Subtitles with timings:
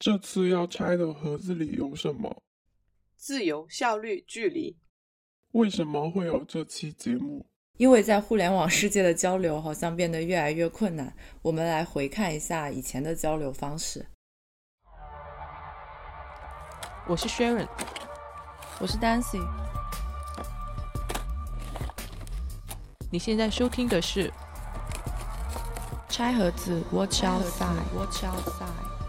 [0.00, 2.42] 这次要拆的盒子里有什么？
[3.16, 4.78] 自由、效率、距离。
[5.52, 7.46] 为什么会有这期节目？
[7.76, 14.06] 因为在互联网世界的交流好像变得越来越困难，我们来回看一下以前的交流方式。
[17.06, 17.68] 我是 Sharon，
[18.80, 19.46] 我是 Dancy。
[23.12, 24.32] 你现在收听的是
[26.08, 28.99] 拆盒子，Watch outside，Watch outside。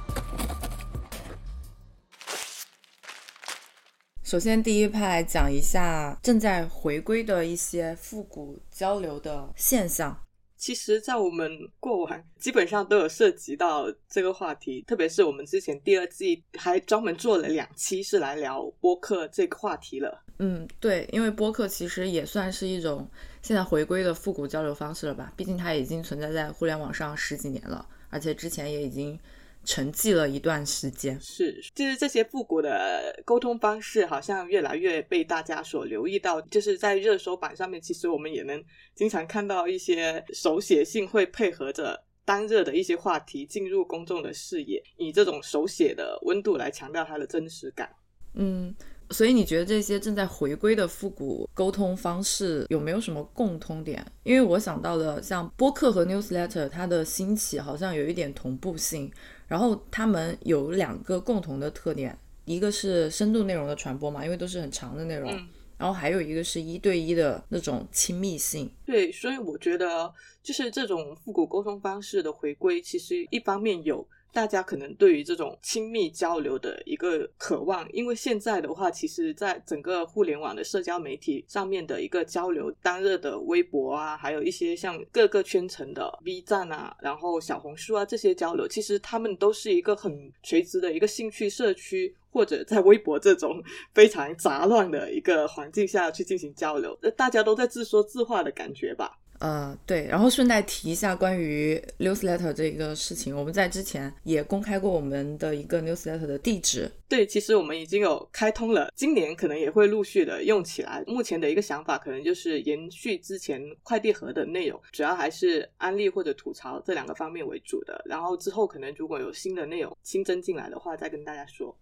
[4.31, 10.17] 首先，第一派讲一下正在回归的一些复古交流的现象。
[10.55, 20.23] 其实，在我们过往基本上都有涉及到这个话题，特别是我们之前第二季还专门做了两期是来聊播客这个话题了。
[20.39, 23.05] 嗯，对，因为播客其实也算是一种
[23.41, 25.33] 现在回归的复古交流方式了吧？
[25.35, 29.19] 毕竟它已经存在在互联网上十几年了，而且之前也已经。
[29.63, 36.41] 沉寂了一段时间，是，就是这些复古的沟通方式，好像越来越被大家所留意到。
[36.41, 38.63] 就是在热搜榜上面，其实我们也能
[38.95, 47.89] 经常看到一些手写信会配合着当热的一些话题进入公众的视野，以这种手写的温度来强调它的真实感。
[48.33, 48.75] 嗯。
[49.11, 54.05] 所以你觉得这些正在回归的复古沟通方式有没有什么共通点？
[54.23, 59.11] 因为我想到的像播客和 newsletter，它的兴起好像有一点同步性，
[59.47, 65.29] 然后它们有两个共同的特点，一个是深度内容的传播嘛，因为都是很长的内容，
[65.77, 68.71] 然后还有一个是一对一的那种亲密性。
[68.85, 74.07] 对，所以我觉得就是这种复古沟通方式的回归，其实一方面有。
[74.33, 93.61] 大家可能对于这种亲密交流的一个渴望，因为现在的话，其实在整个互联网的社交媒体上面的一个交流，当热的微博啊，还有一些像各个圈层的 B 站啊，然后小红书啊这些交流，其实他们都是一个很垂直的一个兴趣社区，或者在微博这种
[93.93, 99.17] 非常杂乱的一个环境下去进行交流，那大家都在自说自话的感觉吧。
[99.41, 106.87] 呃，对，然后顺带提一下关于 newsletter 这个事情，我们在之前也公开过我们的一个 newsletter 的地址。
[107.09, 111.03] 对，其实我们已经有开通了，今年可能也会陆续的用起来。
[111.07, 117.99] 目前的一个想法，可能就是延续之前快递盒的内容，主要还是安利或者吐槽这两个方面为主的。
[118.05, 121.75] 然后之后可能如果有新的内容新增进来的话，再跟大家说。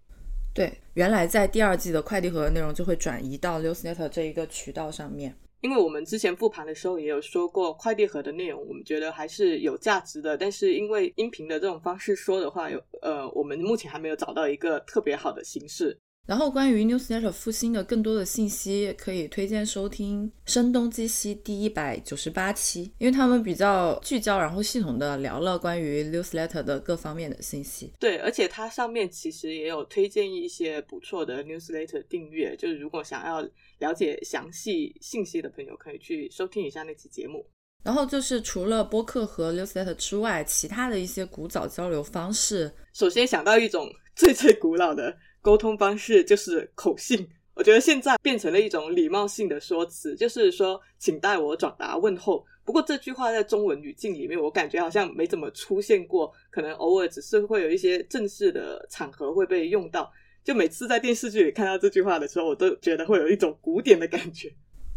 [0.54, 5.36] 对，原来在第二季的快递盒的内容就会转移到 newsletter 这一个渠道上面。
[5.62, 16.00] 因为我们之前复盘的时候也有说过，快递盒的内容我们觉得还是有价值的，但是因为音频的这种方式说的话，有呃，我们目前还没有找到一个特别好的形式。
[16.30, 27.92] 然后关于 Newsletter 复兴的更多的信息，可以推荐收听《声东击西》第一百九十八期，因为他们比较聚焦，然后系统的聊了关于 Newsletter 的各方面的信息。
[28.00, 33.42] 对，而且它上面其实也有推荐一些不错的 Newsletter 订阅，就是如果想要
[33.80, 37.44] 了解详细信息的朋友，可以去收听一下那期节目。
[37.84, 45.18] 然后就是除了播客和 Newsletter 之外，其他的一些古早交流方式，首先想到一种最最古老的。
[45.42, 52.46] 沟通方式就是口信，我觉得现在变成了一种礼貌性的说辞，就是说，请代我转达问候。
[52.66, 60.12] 不过这句话在中文语境里面，我感觉好像没怎么出现过，可能偶尔只是会有一些正式的场合会被用到。
[60.44, 64.50] 就每次在电视剧里看到这句话的时候，我都觉得会有一种古典的感觉，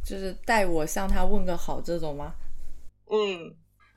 [0.04, 2.34] 就是代我向他问个好这种吗？
[3.10, 3.54] 嗯，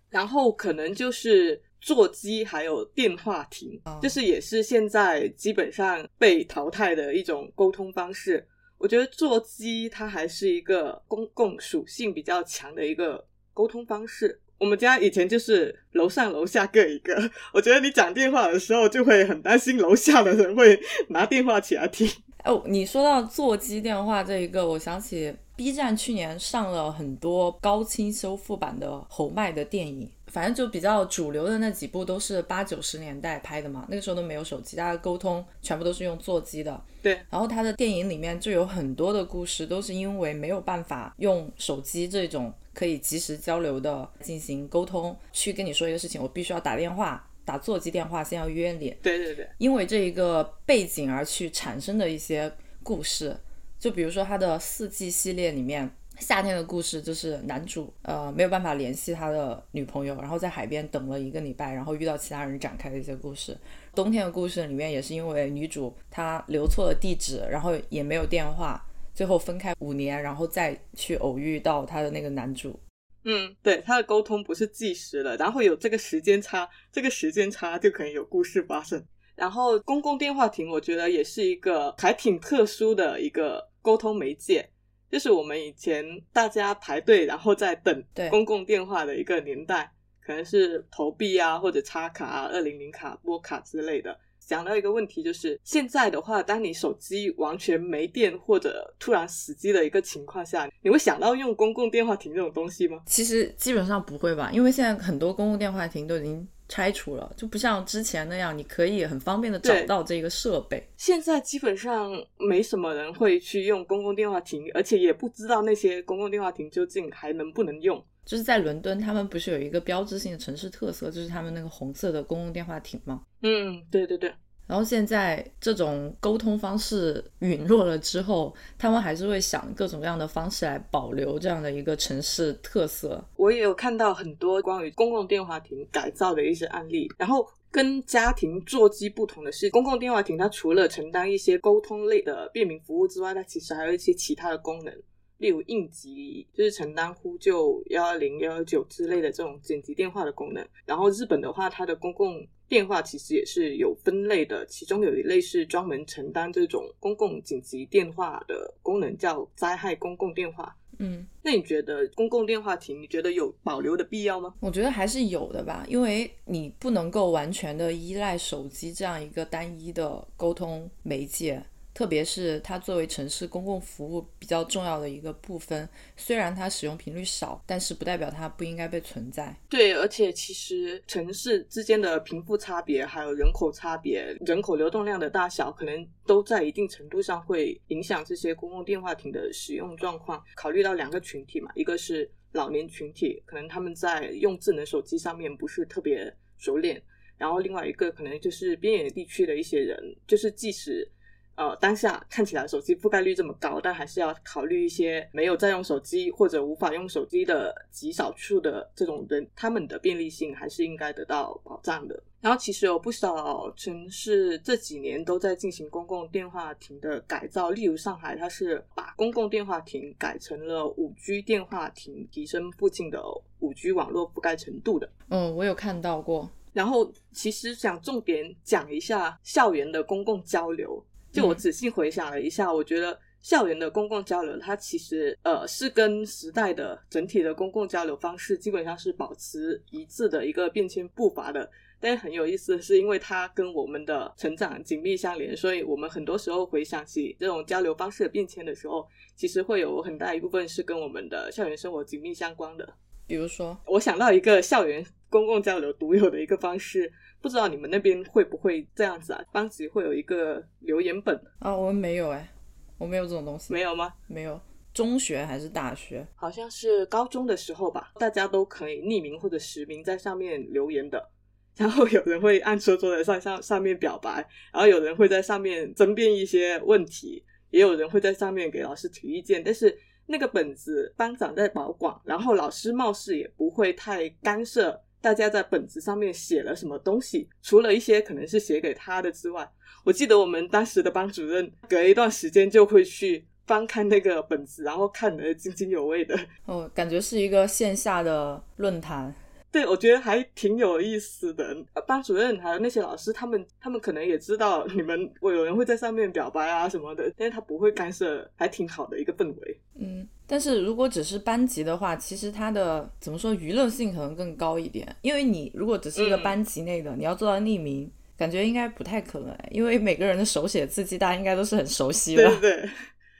[0.09, 1.61] 然后可能就是。
[1.85, 8.43] 座机还有电话亭，就是也是现在基本上被淘汰的一种沟通方式。
[8.79, 13.23] 我觉得座机它还是一个公共属性比较强的一个
[13.53, 14.41] 沟通方式。
[14.57, 20.79] 我们家以前就是楼上楼下各一个，我觉得你讲电话的时候就会很担心楼下的人会
[21.09, 22.09] 拿电话起来听。
[22.45, 30.09] 哦，你说到座机电话这一个，我想起 B 站去年上了很多高清修复版的侯麦的电影。
[30.27, 36.81] 反正就比较主流的那几部都是八九十年代拍的嘛，那个时候都没有手机，大家沟通全部都是用座机的。
[37.01, 48.95] 对，然后他的电影里面就有很多的故事，都是因为没有办法用手机这种可以及时交流的进行沟通，去跟你说一个事情，我必须要打电话，打座机电话先要约你。
[49.01, 52.51] 对对对，因为这一个背景而去产生的一些
[52.81, 53.37] 故事，
[53.79, 55.89] 就比如说他的四季系列里面。
[56.19, 63.57] 夏天的故事就是男主呃没有办法联系他的女朋友，然后在海边等了一个礼拜，然后遇到其他人展开的一些故事。
[63.93, 68.81] 冬天的故事里面也是因为女主她留错了地址，然后也没有电话，
[69.13, 72.79] 最后分开五年，然后再去偶遇到她的那个男主。
[73.27, 79.03] 嗯，对，他的沟通不是计时的，然后有这个时间差，这个时间差就可以有故事发生。
[79.35, 84.69] 然后公共电话亭，我觉得也是一个还挺特殊的一个沟通媒介，
[85.15, 89.89] 就是我们以前大家排队然后再等对公共电话的一个年代，
[90.21, 94.19] 可能是投币啊或者插卡啊、二零零卡、拨卡之类的。
[94.41, 103.01] 想到一个问题，就是现在的话，当你手机完全没电或者突然死机的一个情况下，你会想到用公共电话亭这种东西吗？
[103.05, 110.83] 其实基本上不会吧，因为现在很多公共电话亭都已经拆除了，就不像之前那样，你可以很方便的找到这个设备。
[110.97, 118.03] 现在基本上没什么人会去用公共电话亭，而且也不知道那些公共电话亭究竟还能不能用。
[118.25, 123.21] 就是在伦敦，他们不是有一个标志性的城市特色，就是他们那个红色的公共电话亭吗？
[123.43, 124.33] 嗯，对对对，
[124.67, 133.23] 然后现在这种沟通方式陨落了之后，他们还是会想各种各样的方式来保留这样的一个城市特色。
[133.35, 137.47] 我也有看到很多关于公共电话亭改造的一些案例，然后。
[137.71, 144.93] 跟家庭座机不同的是，公共电话亭它除了承担一些沟通类的便民服务之外，它其实还有一些其他的功能，
[145.39, 150.65] 例如应急，就是承担呼救幺二零、幺幺九之类的这种紧急电话的功能。
[150.85, 160.75] 然后日本的话，它的公共电话其实也是有分类的，其中有一类是专门承担这种公共紧急电话的功能，叫灾害公共电话。
[160.97, 164.53] 嗯，那你觉得公共电话亭，你觉得有保留的必要吗？
[164.61, 171.61] 我觉得还是有的吧，因为你不能够完全的依赖手机这样一个单一的沟通媒介。
[171.95, 175.87] 特别是它作为城市公共服务比较重要的一个部分，
[176.17, 179.55] 虽然它使用频率少，但是不代表它不应该被存在。
[179.69, 190.43] 对，而且其实城市之间的贫富差别，还有人口差别、人口流动量的大小，可能都在一定程度上会影响这些公共电话亭的使用状况。
[190.53, 197.01] 考虑到两个群体嘛，一个是老年群体，可能他们在用智能手机上面不是特别熟练，
[197.37, 199.97] 然后另外一个可能就是边远地区的一些人，
[200.27, 201.09] 就是即使。
[201.55, 212.21] 呃，当下看起来手机覆盖率这么高，但还是要考虑一些没有在用手机或者无法用手机的极少数的这种人，他们的便利性还是应该得到保障的。
[212.41, 223.23] 然后，其实有不少城市这几年都在进行公共电话亭的改造，例如上海，它是把公共电话亭改成了五 G 电话亭，提升附近的
[223.59, 225.09] 五 G 网络覆盖程度的。
[225.29, 226.47] 嗯，我有看到过。
[226.73, 231.03] 然后，其实想重点讲一下校园的公共交流。
[231.35, 241.69] 就我仔细回想了一下，我觉得校园的公共交流，它其实呃是跟时代的整体的公共交流方式基本上是保持一致的一个变迁步伐的。
[241.99, 252.87] 但是很有意思的是，因为它跟我们的成长紧密相连，所以我们很多时候回想起这种交流方式的变迁的时候，其实会有很大一部分是跟我们的校园生活紧密相关的。
[253.25, 257.11] 比如说，我想到一个校园公共交流独有的一个方式。
[257.41, 259.43] 不知道你们那边会不会这样子啊？
[259.51, 261.75] 班级会有一个留言本啊？
[261.75, 262.49] 我们没有哎，
[262.97, 263.71] 我没有这种东西。
[263.71, 264.13] 没有吗？
[264.27, 264.59] 没有。
[264.93, 266.25] 中学还是大学？
[266.35, 268.11] 好像是高中的时候吧。
[268.17, 271.29] 大家都可以匿名或者实名在上面留言的，
[271.77, 274.35] 然后有人会暗戳戳的在上上面表白，
[274.73, 279.61] 然后有人会在上面争辩一些问题，也有人会在上面给老师提意见。
[279.63, 279.95] 但是
[280.25, 284.99] 那个本子班长在保管，然后老师貌似也不会太干涉。
[285.25, 287.49] 大家在本子上面写了什么东西？
[287.63, 289.67] 除了一些可能是写给他的之外，
[290.03, 296.39] 我记得我们当时的班主任隔一段时间就会去翻看那个本子，然后看得津津有味的。
[296.67, 299.33] 哦，感觉是一个线下的论坛。
[299.71, 301.75] 对，我觉得还挺有意思的。
[302.05, 309.81] 班主任还有那些老师，他们他们可能也知道你们，我有人会在上面表白啊什么的，但是他不会干涉，还挺好的一个氛围。
[309.95, 322.89] 嗯，但是如果只是班级的话，其实它的怎么说娱乐性可能更高一点，因为你如果只是一个班级内的，你要做到匿名，感觉应该不太可能，因为每个人的手写字迹大家应该都是很熟悉的，对对，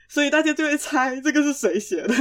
[0.08, 2.14] 所以大家就会猜这个是谁写的。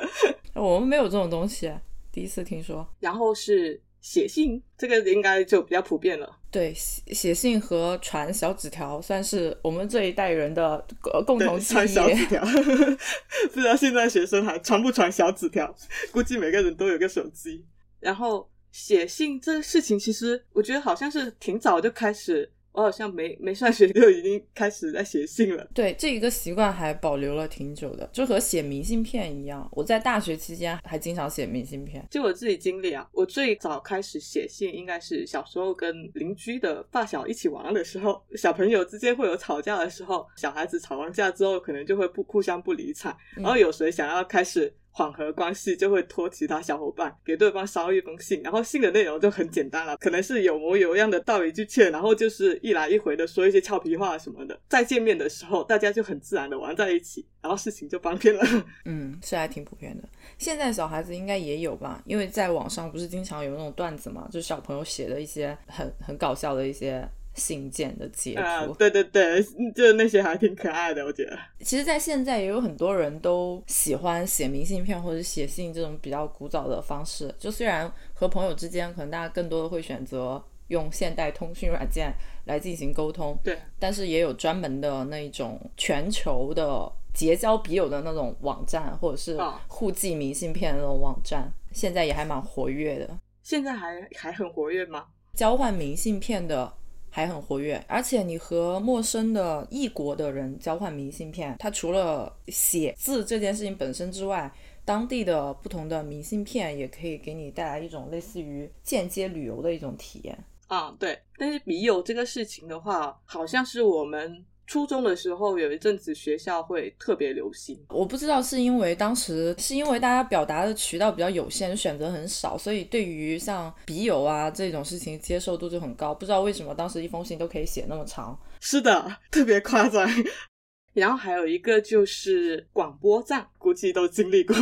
[0.54, 1.70] 我们没有这种东西。
[2.12, 6.38] 第一次听说，然后是写信，这个应该就比较普遍了。
[6.50, 10.84] 对，写写信和传小纸条算是我们这一代人的
[11.26, 11.68] 共同记忆。
[11.74, 12.44] 传小 纸条，
[13.52, 15.74] 不知道现在学生还传不传小纸条？
[16.10, 17.64] 估计每个人都有个手机。
[18.00, 22.50] 然后写信这个事情，其实我觉得好像是挺早就开始。
[22.72, 25.68] 我好像没没上学就已经开始在写信了。
[25.74, 29.68] 对，这一个习惯还保留了挺久的，就和写明信片一样。
[29.72, 32.06] 我在大学期间还经常写明信片。
[32.10, 54.58] 就我自己经历啊，我最早开始写信应该是小时候跟邻居的发小一起玩的时候，小朋友之间会有吵架的时候，小孩子吵完架之后可能就会不互相不理睬，然后有谁想要开始缓和关系，就会托其他小伙伴给对方捎一封信，然后信的内容就很简单了，可能是有模有样的道一句歉，然后就是一来一回的说一些俏皮话什么的。
[54.68, 58.42] 再见面的时候，大家就很自然的玩在一起，然后事情就翻篇了。
[58.84, 60.08] 嗯，是还挺普遍的。
[60.38, 62.02] 现在小孩子应该也有吧？
[62.04, 69.42] 因为在网上不是经常有那种段子嘛，就是小朋友写的一些很很搞笑的一些信件的截啊图。，对对对，
[69.74, 71.38] 就那些还挺可爱的，我觉得。
[71.60, 77.34] 其实，在现在也有很多人都喜欢写明信片或者写信这种比较古早的方式。
[77.38, 82.12] 就虽然和朋友之间，可能大家更多的会选择用现代通讯软件
[82.44, 93.18] 来进行沟通，对，但是也有专门的那种全球的结交笔友的那种网站，或者是啊互寄明信片的那种网站，现在也还蛮活跃的。
[93.42, 95.06] 现在还还很活跃吗？
[95.34, 96.72] 交换明信片的
[97.10, 104.50] 还很活跃，而且你和陌生的异国的人交换明信片，它除了写字这件事情本身之外，
[104.84, 110.44] 当地的不同的明信片也可以给你带来一种类似于间接旅游的一种体验。
[110.68, 111.18] 啊，对。
[111.36, 117.76] 但是笔友这个事情的话，好像是我们初中的时候有一阵子学校会特别流行。
[117.88, 126.14] 我不知道是因为当时是因为大家表达的渠道比较有限，选择很少，所以对于像笔友啊这种事情接受度就很高。
[126.14, 128.38] 不知道为什么当时一封信都可以写那么长。
[128.60, 130.08] 是的，特别夸张。
[130.94, 134.54] 然后还有一个就是广播站，估计都经历过。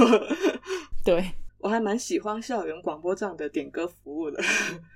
[1.04, 1.22] 对，
[1.58, 4.42] 我还蛮喜欢校园广播站的点歌服务的。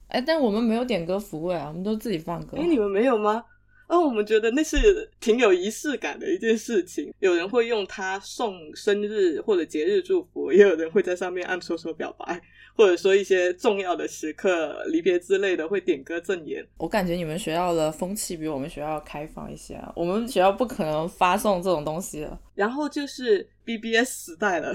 [0.09, 2.57] 哎，但我们没有点歌服务呀，我们都自己放歌。
[2.57, 3.45] 哎，你们没有吗？
[3.93, 7.13] 哦，我们觉得那是挺有仪式感的一件事情。
[7.19, 12.41] 有人会用它送生日或者节日祝福，也有人会在上面暗戳戳表白，
[12.75, 16.67] 或者说一些重要的时刻、离别之类的会点歌赠言。
[16.79, 22.39] 我感觉你们学校的风气比我们学校开放一些啊，我们学校不可能发送这种东西的。
[22.55, 24.75] 然后就是 BBS 时代了，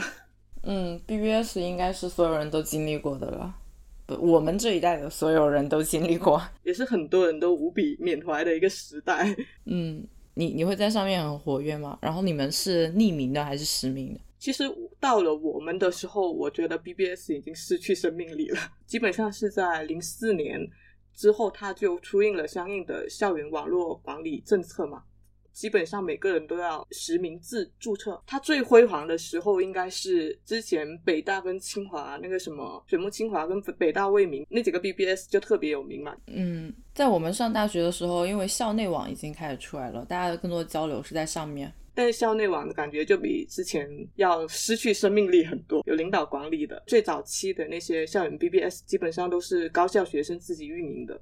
[0.62, 3.67] 嗯，BBS 应该是所有人都经历过的了，不，
[4.20, 6.42] 我们这一代的所有人都经历过。
[6.64, 9.36] 也是很多人都无比缅怀的一个时代。
[9.66, 11.98] 嗯，你你会在上面很活跃吗？
[12.02, 14.20] 然后你们是匿名的还是实名的？
[14.40, 14.64] 其实
[15.00, 18.60] 到了我们的时候，我觉得 BBS 已经失去生命力了。
[18.86, 20.66] 基本上是在零四年
[21.14, 25.04] 之后，它就出印了相应的校园网络管理政策嘛。
[25.58, 28.22] 基本上每个人都要实名制注册。
[28.28, 36.16] 它最辉煌的时候，应该是之前北大跟清华那个什么水木清华跟北大未名那几个 BBS 就特别有名嘛。
[36.28, 41.74] 嗯，在我们上大学的时候，因为校内网已经开始出来了，大家的更多的交流是在上面。
[41.96, 46.84] 但是校内网的感觉就比之前要失去生命力很多，有领导管理的。
[46.86, 51.20] 最早期的那些校园 BBS 基本上都是高校学生自己运营的，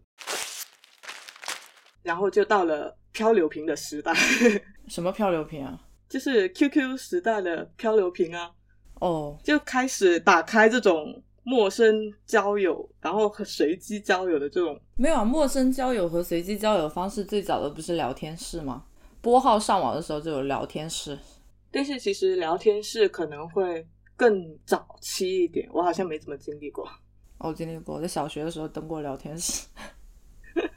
[2.05, 4.13] 然后就到了漂流瓶的时代，
[4.87, 5.81] 什么漂流瓶啊？
[6.07, 8.51] 就是 QQ 时代的漂流瓶啊，
[9.01, 14.79] 哦，就开始打开这种陌生交友，然后和随机交友的这种。
[14.95, 18.85] 没有啊，陌生交友和随机交友方式最早的不是聊天室吗？
[19.19, 21.17] 拨号上网的时候就有聊天室。
[21.71, 23.85] 但是其实聊天室可能会
[24.15, 26.87] 更早期一点，我好像没怎么经历过。
[27.39, 29.67] 我经历过，我在小学的时候登过聊天室。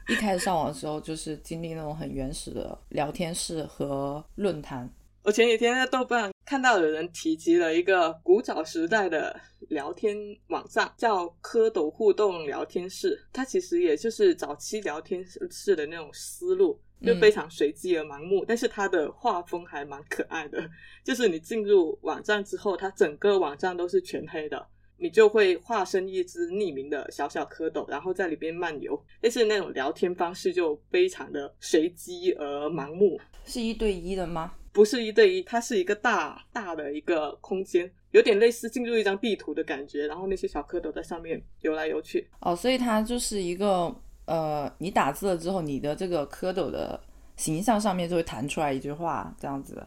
[0.09, 4.91] 一开始上网的时候，就是经历那种很原始的聊天室和论坛。
[5.21, 13.23] 我前几天在豆瓣看到有人提及了一个古早时代的聊天网站，叫蝌蚪互动聊天室。
[13.31, 18.43] 它其实也就是早期聊天室的那种思路，就非常随机而盲目。
[18.43, 20.67] 但是它的画风还蛮可爱的，
[21.05, 24.65] 就是你进入网站之后，它整个网站都是全黑的。
[24.99, 29.01] 你就会化身一只匿名的小小蝌蚪，然后在里边漫游。
[29.21, 34.53] 但是那种聊天方式就非常的随机而盲目，是一对一的吗？
[34.71, 40.05] 不是一对一，它是一个大大的一个空间，有点类似进入一张地图的感觉。
[40.05, 42.29] 然后那些小蝌蚪在上面游来游去。
[42.41, 43.93] 哦，所以它就是一个
[44.25, 47.01] 呃，你打字了之后，你的这个蝌蚪的
[47.35, 49.85] 形象上面就会弹出来一句话，这样子。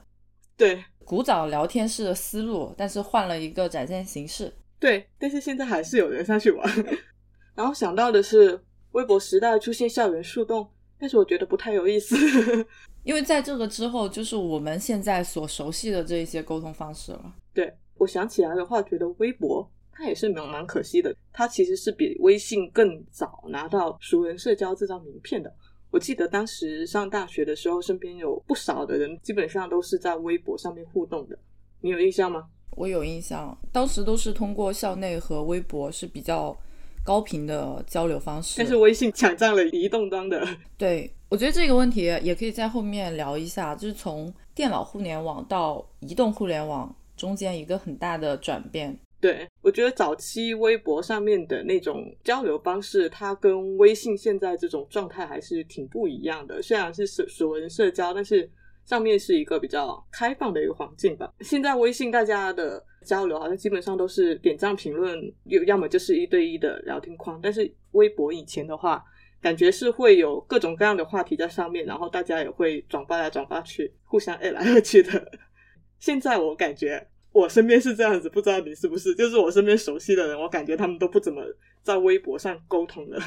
[0.57, 4.53] 对古早聊天式的思路，但是换了一个展现形式。
[4.83, 6.69] 对，但是现在还是有人上去玩。
[7.55, 8.61] 然后想到的是，
[8.91, 12.17] 微博时代出现校园树洞，但是我觉得不太有意思。
[13.05, 17.33] 因为在这个之后，就是我们现在所熟悉的这一些沟通方式了。
[17.55, 25.55] 对我想起来的话，觉得微博它也是蛮蛮可惜的，它其实是比微信更早拿到熟人社交这张名片的。
[25.93, 31.39] 我记得当时上大学的时候，身边有不少的人，基本上都是在微博上面互动的。
[31.81, 32.49] 你有印象吗？
[32.77, 36.57] 我有印象，当时都是通过校内和微博是比较
[37.05, 38.55] 高频的交流方式。
[38.59, 40.47] 但是微信抢占了移动端的。
[40.79, 48.97] 对，我觉得这个问题也可以在后面聊一下，就是从电脑互联网到移动互联网中间一个很大的转变。
[49.21, 56.61] 对，我觉得早期微博上面的那种交流方式，它跟微信现在这种状态还是挺不一样的。
[56.61, 58.51] 虽然是属属文社交，但是
[58.85, 61.33] 上面是一个比较开放的一个环境吧。
[61.41, 67.41] 现在微信大家的交流好像基本上都是点赞评论，有要么就是一对一的聊天框。
[67.43, 69.05] 但是微博以前的话，
[69.41, 75.33] 感觉是会有各种各样的话题在上面，然后大家也会转发来转发去，互相爱来爱去的。
[75.99, 77.09] 现在我感觉。
[77.35, 79.15] 我身边是这样子，不知道你是不是？
[79.15, 81.43] 就是我身边熟悉的人，我感觉他们都不怎么
[81.83, 83.19] 在微博上沟通了。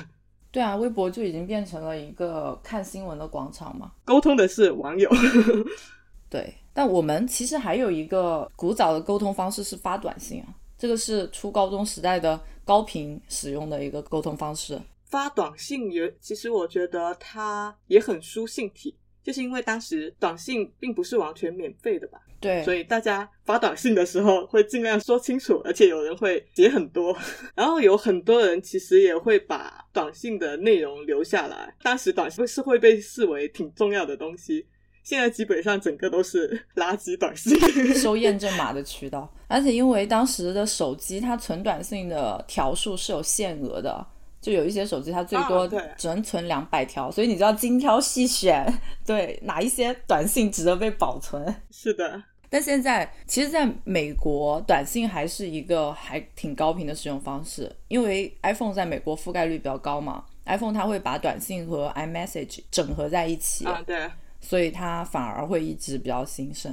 [0.55, 3.91] 对啊，微博就已经变成了一个看新闻的广场嘛。
[4.05, 5.09] 沟通的是网友。
[6.31, 10.47] 对，但我们其实还有一个古早的沟通方式是发短信啊，
[10.77, 14.79] 这个是初高中时代的高频使用的一个沟通方式。
[15.03, 18.95] 发短信也，其实我觉得它也很书信体。
[19.25, 27.17] 就是因为当时短信并不是完全免费的吧，对，所以大家发短信的时候会尽量说清楚，而且有人会写很多，
[27.55, 31.73] 然后有很多人其实也会把短信的内容留下来。
[31.81, 34.67] 当时短信是会被视为挺重要的东西，
[35.03, 37.57] 现在基本上整个都是垃圾短信，
[37.97, 44.05] 收验证码的渠道，而且因为当时的手机它存短信的条数是有限额的。
[44.45, 48.63] 就有一些手机，它最多只能存两百条，所以你就要精挑细选，
[49.03, 51.43] 对哪一些短信值得被保存。
[51.71, 64.07] 是的，但现在其实在美国，短信还是一个还挺高频的使用方式，因为 iPhone 在美国覆盖率比较高嘛，iPhone 它会把短信和 iMessage 整合在一起，啊对，
[64.39, 66.71] 所以它反而会一直比较兴盛。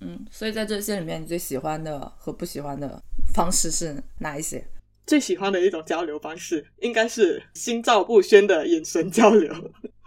[0.00, 3.02] 嗯，所以在这些里面，你最喜欢的和不喜欢的
[3.32, 4.62] 方式是哪一些？
[5.06, 9.52] 最喜欢的一种交流方式，应该是心照不宣的眼神交流。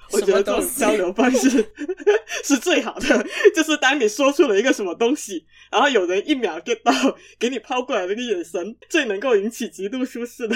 [0.10, 1.50] 我觉得这种交流方式
[2.42, 6.94] 是最好的，就是当你说出了一个什么东西，然后有人一秒 get 到，
[7.38, 10.56] 给你抛过来那个眼神，最能够引起极度舒适的。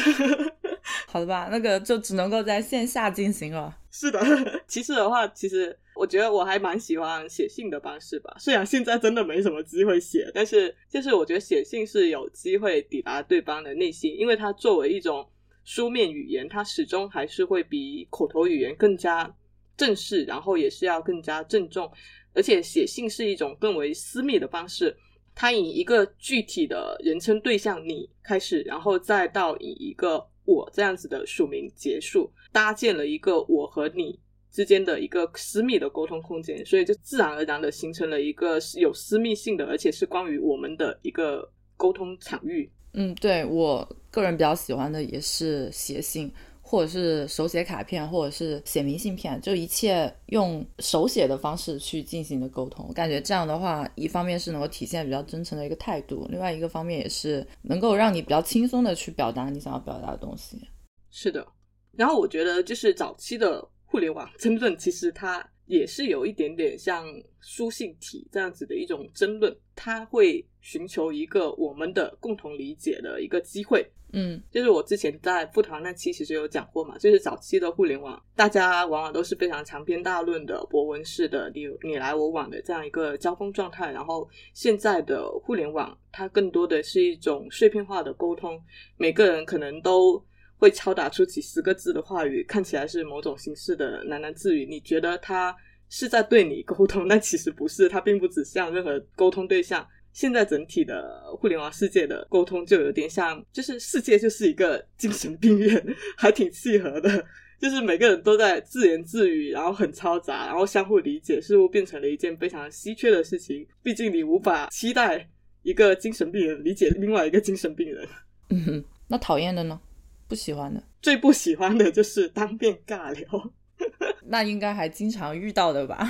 [1.05, 3.75] 好的吧，那个就只能够在线下进行了。
[3.91, 4.21] 是的，
[4.67, 8.35] 其次的话，其实我觉得我还蛮喜欢写信的方式吧。
[8.39, 15.27] 虽然现在真的没什么机会写，但是就是我觉得写信是有机会抵达对方的内心，因为它作为一种
[15.63, 19.33] 书面语言，它始终还是会比口头语言更加
[19.77, 21.91] 正式，然后也是要更加郑重。
[22.33, 24.95] 而且写信是一种更为私密的方式，
[25.35, 30.27] 它以一个具体的人称对象你开始，然后再到以一个。
[30.43, 34.19] 我这样子的署名结束，搭建了一个我和你
[34.51, 42.69] 之间的一个私密的沟通空间，所以就自然而然的形成了一个有私密性的，而且是关于我们的一个沟通场域。
[42.93, 46.31] 嗯，对我个人比较喜欢的也是写信。
[46.63, 52.85] 或者是手写卡片，或者是写明信片，就一切用手写的方式去进行的沟通。
[52.87, 60.61] 我感觉这样的话，一方面是能够体现比较真诚的一个态度，另外一个方面也是能够让你比较轻松的去表达你想要表达的东西。
[61.09, 61.45] 是的，
[61.91, 67.05] 然后我觉得就是早期的互联网争论，其实它也是有一点点像
[67.41, 73.85] 书信体这样子的一种争论，它会寻求一个我们的共同理解的一个机会。
[74.13, 88.61] 嗯，就是我之前在复团那期其实有讲过嘛，就是早期的互联网，大家往往都是非常长篇大论的博文式的你你来我往的这样一个交锋状态，然后现在的互联网，它更多的是一种碎片化的沟通，
[88.97, 90.21] 每个人可能都
[90.61, 95.55] 会敲打出几十个字的话语，看起来是某种形式的喃喃自语，你觉得他
[95.89, 99.83] 是在对你沟通， 但其实不是，他并不指向任何沟通对象。
[100.13, 105.83] 现在整体的互联网世界的沟通就有点像，就是世界就是一个精神病院，
[106.15, 107.25] 还挺契合的。
[107.59, 113.65] 就是每个人都在自言自语，然后很嘈杂，然后相互理解，似乎变成了一件非常稀缺的事情。
[113.81, 115.27] 毕竟你无法期待
[115.63, 118.07] 一个精神病人理解另外一个精神病人。
[118.49, 119.81] 嗯哼，那讨厌的呢？
[120.31, 120.81] 不喜欢的？
[121.01, 123.51] 最不喜欢的就是当面尬聊。
[124.23, 126.07] 那应该还经常遇到的吧？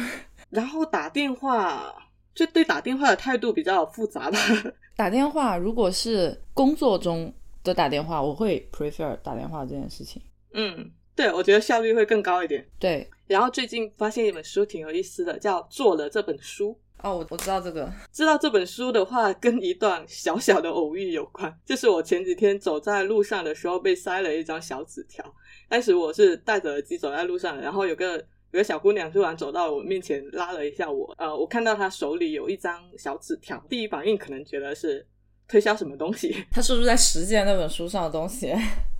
[0.52, 1.92] 然后打电话。
[2.34, 4.38] 就对打电话的态度比较复杂吧。
[4.96, 7.32] 打电话如果是工作中
[7.62, 10.22] 的打电话，我会 prefer 打电话这件事情。
[10.54, 12.66] 嗯，对，我觉得效率会更高一点。
[12.80, 13.10] 对。
[13.28, 16.70] 然后最近发现一本书挺有意思的，叫《做了这本书》。
[17.04, 17.92] 哦，我我知道这个。
[18.12, 21.54] 知道这本书的话，跟一段小小的偶遇有关。
[21.66, 25.24] 就是我前几天走在路上的时候，被塞了一张小纸条。
[25.70, 28.24] 当时我是戴着耳机走在路上，然后有个。
[28.54, 31.16] 有个小姑娘突然走到我面前，拉了一下我。
[31.18, 35.08] 呃，我看到她手里有一张小纸条，第一反应可能觉得是
[35.48, 36.36] 推销什么东西。
[36.52, 38.54] 她是不是在实践那本书上的东西？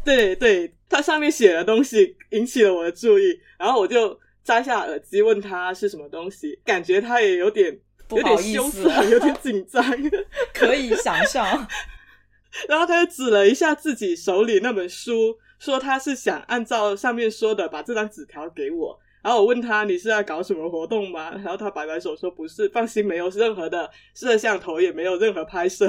[0.06, 9.84] 对 对，它上面写的东西引起了我的注意，然后我就摘下耳机问她是什么东西，感觉她也有点不有点羞涩，有点紧张。
[10.54, 11.68] 可以想象。
[12.68, 19.00] 然后他就指了一下自己手里那本书，说他是想按照上面说的把这张纸条给我。
[19.24, 21.32] 然后我问他你是在搞什么活动吗？
[21.36, 25.88] 然后他摆摆手说不是，放心，没有任何的摄像头，也没有任何拍摄。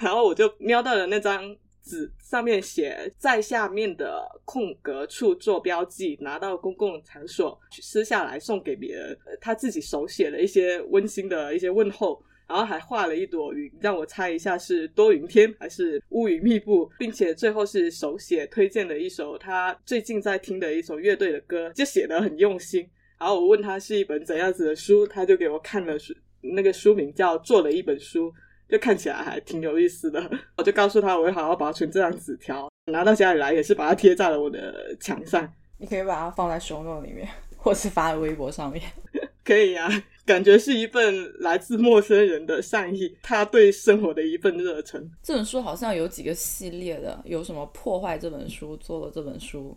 [0.00, 9.18] 然后我就瞄到了那张纸，上面写在下面的空格处做标记，拿到公共场所去撕下来送给别人。
[9.40, 12.22] 他自己手写了一些温馨的一些问候。
[12.48, 22.86] 然后还画了一朵云，让我猜一下是多云天还是乌云密布，并且最后是手写推荐了一首他最近在听的一首乐队的歌，就写得很用心。
[23.18, 28.28] 然后我问他是一本怎样子的书，他就给我看了书，那个书名叫《做了一本书》，
[28.72, 30.30] 就看起来还挺有意思的。
[30.56, 35.46] 我就告诉他我会好好保存这张纸条，拿到家里来也是把它贴在了我的墙上。
[35.76, 38.82] 你可以把它放在 show note 里面，或是发在微博上面。
[39.44, 39.90] 可以呀、
[40.24, 45.10] 感觉是一份来自陌生人的善意，他对生活的一份热忱。
[45.20, 49.76] 这本书好像有几个系列的，有什么破坏这本书，做了这本书。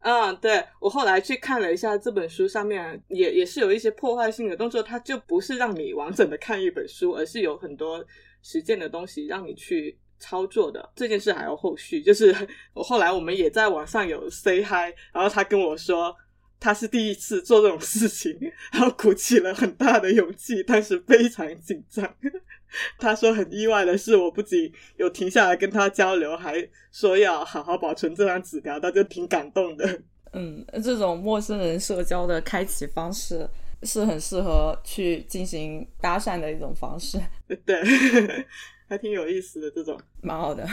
[0.00, 8.04] 嗯，对我后来去看了一下这本书，上面也也是有一些破坏性的动作，它就不是让你完整的看一本书，而是有很多
[8.46, 10.88] 实践的东西让你去操作的。
[10.94, 12.32] 这件事还有后续，就是
[12.72, 16.14] 我后来我们也在网上有 say hi，然后他跟我说。
[16.58, 18.34] 他是第一次做这种事情，
[18.72, 22.10] 然后鼓起了很大的勇气，但是非常紧张。
[22.98, 30.00] 他说很意外的是，我不仅有停下来跟他交流，还说要好好保存这张纸条，他就挺感动的。
[30.32, 33.46] 嗯，这种陌生人社交的开启方式
[33.82, 37.20] 是很适合去进行搭讪的一种方式，
[37.64, 37.82] 对，
[38.88, 39.98] 还挺有意思的这种。
[40.22, 40.68] 蛮好的。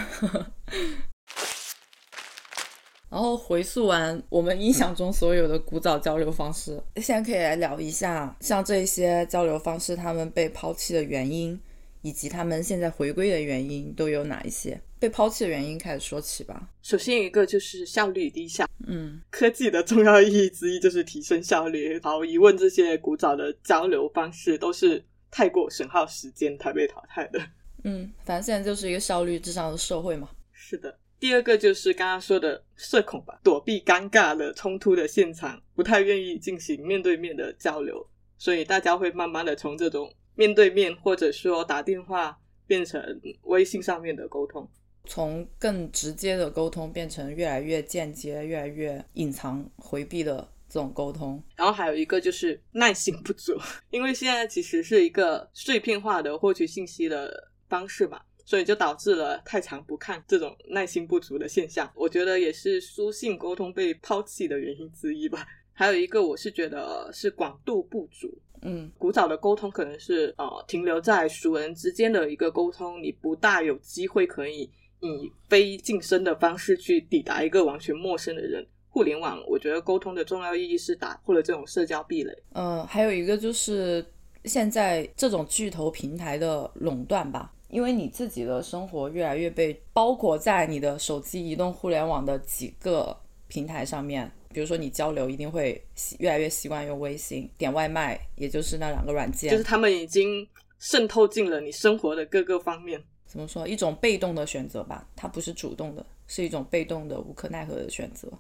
[3.09, 11.61] 然后回溯完我们印象中所有的古早交流方式，现在可以来聊一下，像这些交流方式，他们被抛弃的原因，
[12.01, 14.81] 以及他们现在回归的原因都有哪一些？
[15.03, 16.65] 被抛弃的原因开始说起吧。
[16.81, 21.99] 首先一个就是效率低下，嗯科技的重要意义之一就是提升效率。
[22.01, 27.41] 毫无疑问，这些古早的交流方式都是太过损耗时间才被淘汰的。
[27.83, 30.29] 嗯，反正现在就是一个效率至上的社会嘛。
[30.53, 30.97] 是的。
[31.19, 43.03] 第二个就是刚刚说的社恐吧，躲避尴尬的冲突的现场，不太愿意进行面对面的交流，所以大家会慢慢的从这种面对面或者说打电话变成
[43.41, 44.65] 微信上面的沟通。
[45.09, 51.41] 从更直接的沟通变成越来越间接、越来越隐藏、回避的这种沟通。
[51.55, 53.57] 然后还有一个就是耐心不足，
[53.91, 61.91] 因为现在其实是一个碎片化的获取信息的方式嘛，所以就导致了太长不看这种耐心不足的现象。
[61.95, 65.45] 我觉得也是书信沟通被抛弃的原因之一吧。
[65.73, 68.31] 还有一个，我是觉得是广度不足。
[68.65, 74.69] 嗯古早的沟通可能是呃停留在熟人之间的一个沟通，你不大有机会可以
[75.03, 78.65] 以非近身的方式去抵达一个完全陌生的人。
[78.89, 82.31] 互联网，我觉得沟通的重要意义是打破了这种社交壁垒。
[82.53, 84.05] 嗯，还有一个就是
[84.45, 94.31] 现在这种巨头平台的垄断吧，因为你自己的生活越来越被包裹在你的手机移动互联网的几个平台上面。
[94.53, 103.03] 比如说你交流一定会习越来越习惯用微信，点外卖也就是那两个软件，就是他们已经渗透进了你生活的各个方面。
[103.33, 108.31] 怎么说一种被动的选择吧，它不是主动的，是一种被动的无可奈何的选择。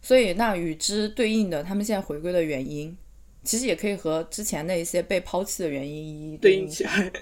[0.00, 2.96] 所以那与之对应的，他们现在回归的原因，
[3.42, 7.12] 其实也可以和之前那一些被抛弃的原因一一对应应起来，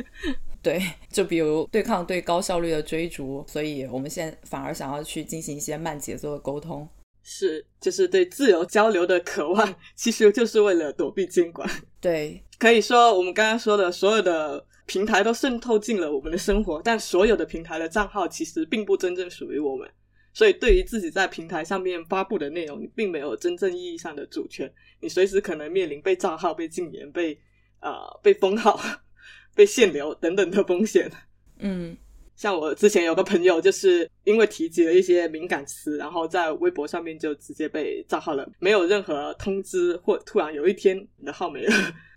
[0.60, 6.86] 对，就比如对抗对高效率的追逐，所以我们现在反而想要去进行一些慢节奏的沟通。
[7.26, 11.66] 是就是对自由交流的渴望，其实就是为了躲避监管。
[11.98, 19.88] 对，可以说，我们刚刚说的所有的平台都渗透进了我们的生活，但所有的平台的账号其实并不真正属于我们。
[20.32, 24.68] 所以，对于自己在平台上面发布的内容，你并没有真正意义上的主权。
[25.00, 27.38] 你随时可能面临被账号、被禁言、被
[27.80, 28.80] 呃被封号、
[29.54, 31.10] 被限流等等的风险。
[31.60, 31.96] 嗯
[32.34, 41.72] 像我之前有个朋友，就是因为提及了一些敏感词，然后在微博上面就直接被账号了，没有任何通知，或突然有一天你的号没了。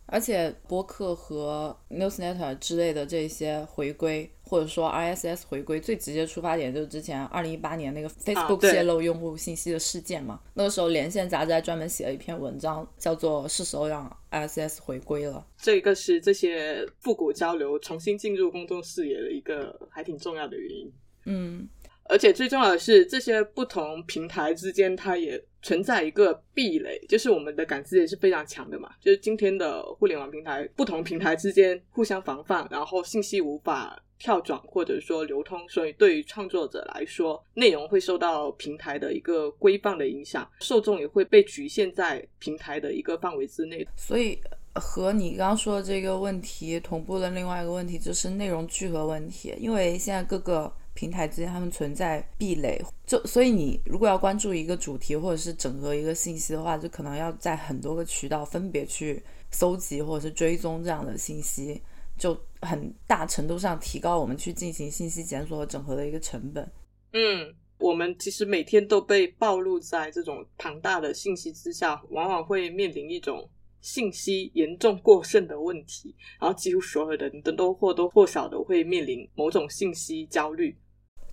[0.07, 10.39] 而且播客和 Newsletter 之类的这些回归，或者说 RSS 回归，最直接出发点就是之前二零一八年那个 Facebook 泄露用户信息的事件嘛。
[10.53, 20.91] 那个时候，连线杂志还专门写了一篇文章，叫做“是时候让 RSS 回归了这个是这些复古交流重新进入公众视野的一个还挺重要的原因。”。
[21.29, 21.67] 嗯，
[22.09, 28.89] 而且最重要的是，这些不同平台之间，它也存在一个壁垒，就是我们的感知也是非常强的嘛。
[29.01, 43.85] 就是今天的互联网平台，不同平台之间互相防范，然后信息无法跳转或者说流通，所以对于创作者来说，内容会受到平台的一个规范的影响，受众也会被局限在平台的一个范围之内。
[43.97, 44.39] 所以
[44.75, 50.71] 和你刚刚说的这个问题同步的另外一个问题就是内容聚合问题，因为现在各个。
[50.97, 61.79] 平台之间他们存在壁垒，就所以你如果要关注一个主题或者是整合一个信息的话，就可能要在很多个渠道分别去搜集或者是追踪这样的信息，
[62.17, 66.67] 就很大程度上提高我们去进行信息检索和整合的一个成本。
[67.13, 73.47] 嗯，我们其实每天都被暴露在这种庞大的信息之下，往往会面临一种
[73.81, 80.75] 信息严重过剩的问题，然后几乎所有的人都都或多或少的会面临某种信息焦虑。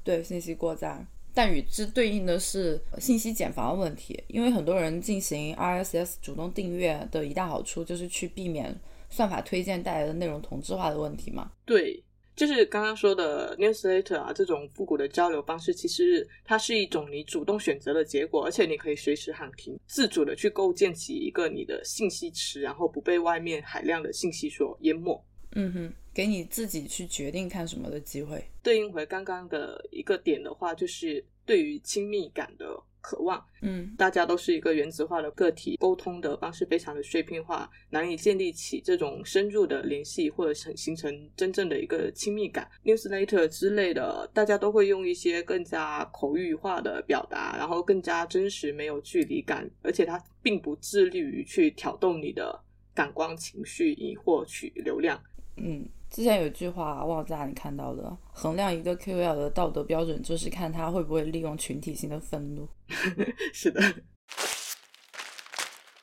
[0.05, 4.23] 对信息过载，但与之对应的是信息茧房问题。
[4.29, 8.79] 因为很多人进行 RSS 主动订阅的一大好处就是去避免
[9.11, 11.51] 算法推荐带来的内容同质化的问题嘛。
[11.64, 12.03] 对，
[12.37, 25.25] 就是刚刚说的 newsletter 啊，这种复古的交流方式，其实它是一种你主动选择的结果，而且你可以随时喊停，自主的去构建起一个你的信息池，然后不被外面海量的信息所淹没。
[25.55, 28.45] 嗯哼，给你自己去决定看什么的机会。
[28.62, 32.67] 对应回刚刚的一个点的话，就是对于亲密感的
[33.01, 33.45] 渴望。
[33.62, 42.69] 嗯，大家都是一个原子化的个体，沟通的方式非常的碎片化，难以建立起这种深入的联系，或者是形成真正的一个亲密感。
[42.85, 52.59] Newsletter 之类的，大家都会用一些更加口语化的表达，然后更加真实，没有距离感，而且它并不致力于去挑动你的
[52.95, 55.23] 感官情绪以获取流量。
[55.57, 62.69] 嗯，之前有句话忘在哪里看到的，衡量一个 KOL 的道德标准，就是看他会不会利用群体性的愤怒。
[63.53, 63.81] 是的。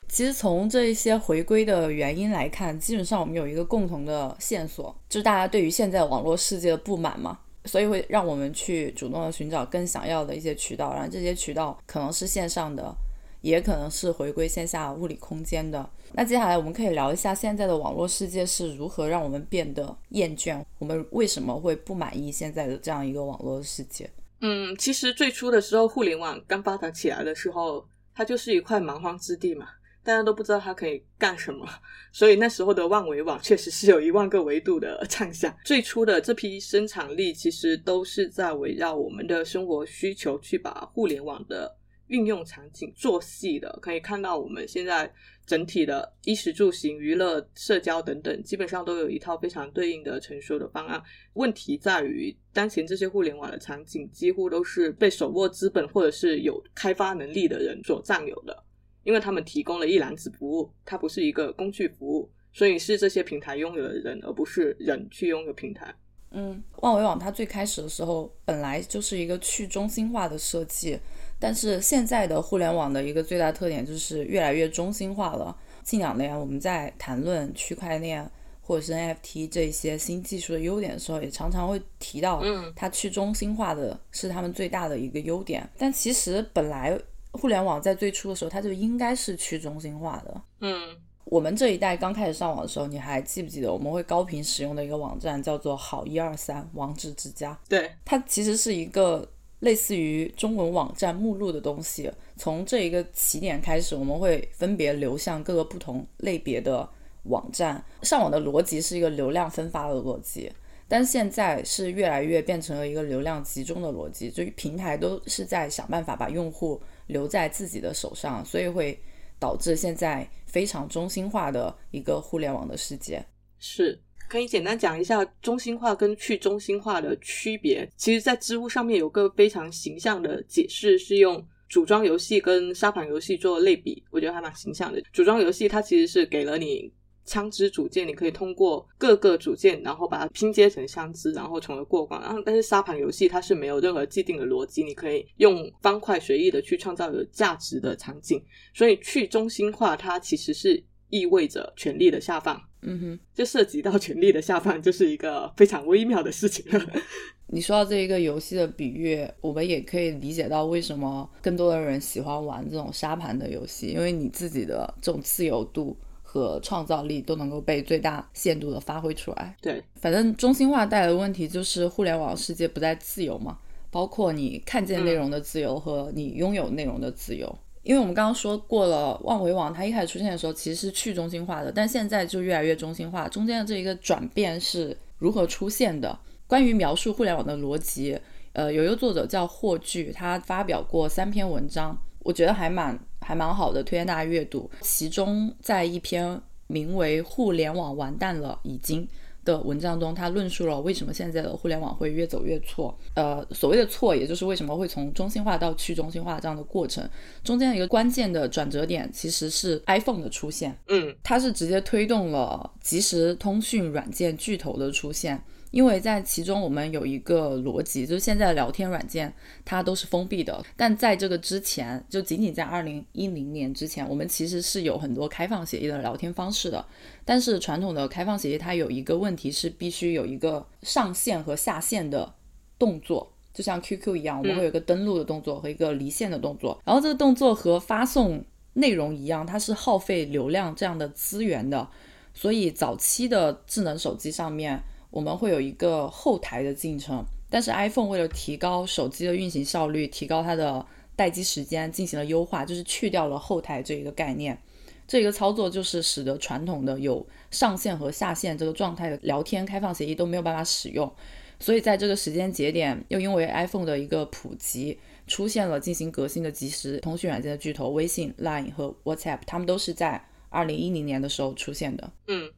[0.08, 12.94] 其实从这一些回归的原因来看，基本上我们有一个共同的线索，就是大家对于现在网络世界的不满嘛，所以会让我们去主动的寻找更想要的一些渠道，然后这些渠道可能是线上的。
[13.42, 15.88] 也可能是回归线下物理空间的。
[16.14, 24.10] 那接下来我们可以聊一下现在的网络世界是如何让我们变得厌倦，我们为什么会不满意现在的这样一个网络世界？
[24.42, 29.68] 嗯，其实最初的时候，互联网刚发展起来的时候，它就是一块蛮荒之地嘛，
[30.04, 31.66] 大家都不知道它可以干什么，
[32.12, 35.56] 所以那时候的万维网确实是有一万个维度的 畅想。
[35.64, 41.78] 最初的这批生产力其实都是在围绕我们的生活需求去把互联网的。
[42.12, 45.10] 运用场景做细的，可以看到我们现在
[45.46, 51.02] 整体的衣食住行、娱乐、社交等等，基本上都有一套非常对应的成熟的方案。
[51.36, 58.62] 问题在于，当前这些互联网的场景几乎都是被手握资本或者是有开发能力的人所占有的，
[59.04, 65.96] 因为他们提供了一揽子服务，它不是一个工具服务，所以是这些平台拥有的人，而不是人去拥有平台。
[66.32, 71.00] 嗯，万维网它最开始的时候本来就是一个去中心化的设计。
[71.42, 75.58] 但是现在的互联网的一个最大特点就是越来越中心化了。
[75.82, 78.30] 近两年我们在谈论区块链
[78.62, 85.68] 或者是 NFT 这些新技术的优点的时候，也常常会提到，嗯，它去中心化的是他们最大的一个优点。
[85.80, 86.96] 但其实本来
[87.32, 90.42] 互联网在最初的时候，它就应该是去中心化的。
[90.60, 97.60] 嗯，我们这一代刚开始上网的时候，你还记不记得我们会高频使用的一个网站叫做好一二三网址之家？
[97.68, 99.28] 对，它其实是一个。
[99.62, 106.88] 类似于中文网站目录的东西，从这一个起点开始，我们会分别流向各个不同类别的
[107.24, 107.84] 网站。
[108.02, 110.52] 上网的逻辑是一个流量分发的逻辑，
[110.88, 119.00] 但现在是越来越变成了一个流量集中的逻辑，就平台都是在想办法把用户留在自己的手上，所以会
[119.40, 123.24] 导致现在非常中心化的一个互联网的世界。
[123.60, 124.02] 是。
[124.32, 127.86] 可以简单讲一下中心化跟去中心化的区别。
[127.98, 135.04] 其实，在知乎上面有个非常形象的解释，是用组装游戏跟沙盘游戏做类比，我觉得还蛮形象的。
[135.12, 136.90] 组装游戏它其实是给了你
[137.26, 142.22] 枪支组件，你可以通过各个组件，然后把它拼接成枪支，然后从而过关。
[142.22, 148.42] 然后，但是沙盘游戏它是没有任何既定的逻辑，你可以用方块随意的去创造有价值的场景。
[148.74, 152.60] 所以，去中心化它其实是意味着权力的下放。
[152.84, 156.84] 嗯哼，这涉及到权力的下放，就是一个非常微妙的事情了。
[157.54, 169.56] 你说到这一个游戏的比喻，我们也可以理解到为什么更多的人喜欢玩这种沙盘的游戏，因为你自己的这种自由度和创造力都能够被最大限度的发挥出来。
[169.62, 173.60] 对，反正中心化带来的问题就是互联网世界不再自由嘛，
[173.92, 177.56] 包括你看见内容的自由和你拥有内容的自由。
[177.84, 183.28] 因为我们刚刚说过了，万维网它一开始出现的时候其实是去中心化的，但现在就越来越中心化。
[183.28, 186.18] 中间的这一个转变是如何出现的？
[186.46, 188.20] 关于描述互联网的逻辑，
[188.54, 194.70] 呃，有一个作者叫霍炬，他发表过三篇文章，我觉得还蛮还蛮好的，推荐大家阅读。
[194.82, 199.04] 其中在一篇名为《互联网完蛋了，已经》。
[199.44, 202.98] 的文章中，他论述了为什么现在的互联网会越走越错。
[203.16, 207.08] 呃，所谓的错，也就是为什么会从中心化到去中心化这样的过程
[207.44, 210.78] 中间的一个关键的转折点，其实是 iPhone 的出现。
[210.88, 215.42] 嗯，它是直接推动了即时通讯软件巨头的出现。
[215.72, 226.86] 因为在其中，我们有一个逻辑，就是现在的聊天软件它都是封闭的，但在这个之前，就仅仅在二零一零年之前，我们其实是有很多开放协议的聊天方式的。
[227.24, 232.34] 但是传统的开放协议它有一个问题是必须有一个上线和下线的
[232.78, 236.78] 动作，就像 QQ 一样，我们会有一个登录的动作和一个离线的动作。
[236.84, 241.88] 然后这个动作和发送内容一样，它是耗费流量这样的资源的。
[242.34, 244.84] 所以早期的智能手机上面。
[245.12, 250.84] 我们会有一个后台的进程，但是 iPhone 为了提高手机的运行效率，提高它的
[251.16, 254.58] 待机时间，进行了优化，就是去掉了后台这一个概念。
[255.06, 261.12] 这一个操作就是使得传统的有上线和下线这个状态的聊天开放协议都没有办法使用。
[261.60, 264.98] 所以在这个时间节点，又因为 iPhone 的一个普及，
[265.28, 272.10] 出现了进行革新的即时通讯软件的巨头微信、Line 和 WhatsApp，他们都是在二零一零年的时候出现的。
[272.28, 272.50] 嗯。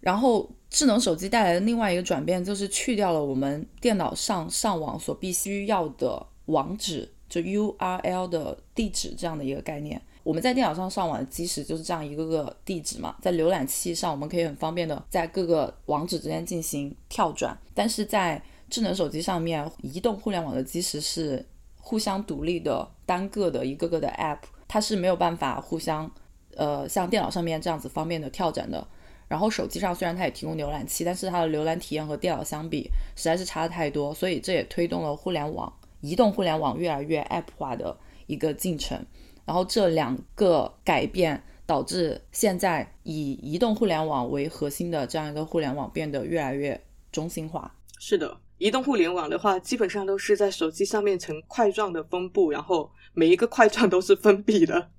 [0.00, 10.00] 然后，智能手机带来的另外一个转变，就是去掉了我们电脑上上网所必须要的网址，就 URL 的地址这样的一个概念。
[10.22, 17.58] 我们在电脑上上网的基石就是这样一个个地址嘛，在浏览器上，我们可以很方便的在各个网址之间进行跳转。
[17.74, 21.44] 但是在智能手机上面，移动互联网的基石是
[21.76, 26.10] 互相独立的单个的一个个的 App，它是没有办法互相，
[26.54, 28.86] 呃，像电脑上面这样子方便的跳转的。
[29.30, 39.00] 然后手机上虽然它也提供浏览器，但是它的浏览体验和电脑相比实在是差的太多，所以这也推动了互联网、移动互联网越来越 App 化的一个进程。
[39.44, 46.80] 然后这两个改变导致现在以移动互联网为核心的这样一个互联网变得越来越
[47.12, 47.72] 中心化。
[48.00, 54.90] 是的，移动互联网的话，基本上都是在手机上面呈块状的分布，然后每一个块状都是封闭的。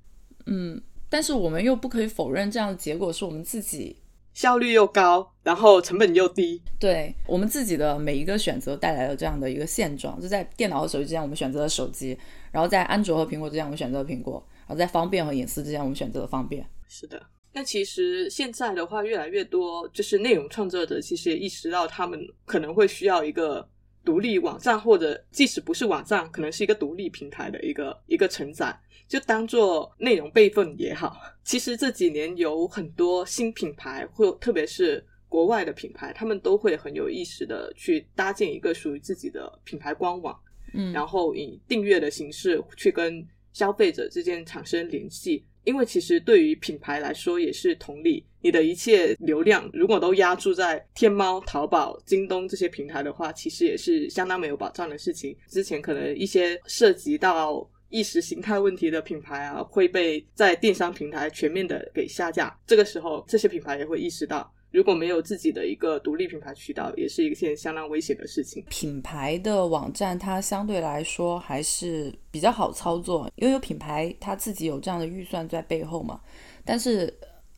[0.45, 3.97] 嗯，但是我们又不可以否认，这样的结果是我们自己。
[4.33, 10.19] 效率又高，然后成本又低，对我们自己的每一个选择带来了这样的一个现状。
[10.21, 12.15] 就在电脑和手机之间，我们选择了手机；
[12.51, 16.65] 然后在安卓和苹果之间，我们选择了苹果；然后在方便和隐私之间，我们选择了方便。
[16.87, 17.21] 是的，
[17.53, 23.67] 那其实现在的话，越来越多就是内容创作者其实也意识到，他们可能会需要一个
[24.05, 28.77] 独立网站，或者即使不是网站，可能是一个独立平台的一个一个承载。
[29.11, 31.17] 就当做内容备份也好。
[31.43, 40.39] 其实这几年有很多新品牌，或特别是国外的品牌，他们都会很有意识的去搭建一个属于自己的品牌官网，
[40.73, 43.21] 嗯，然后以订阅的形式去跟
[43.51, 45.43] 消费者之间产生联系。
[45.65, 55.35] 因为其实对于品牌来说也是同理，你的一切流量如果都压注在天猫、淘宝、京东这些平台的话，其实也是相当没有保障的事情。
[55.49, 57.69] 之前可能一些涉及到。
[57.91, 62.57] 意识形态问题的品牌啊，会被在电商平台全面的给下架。
[62.65, 68.63] 这个时候，这些品牌也会意识到，如果没有自己的一个独立品牌渠道，也是一件相当危险的事情。
[68.69, 76.21] 品牌的网站它相对来说还是比较好操作，因为有品牌它自己有这样的预算在背后嘛。
[76.63, 77.13] 但是，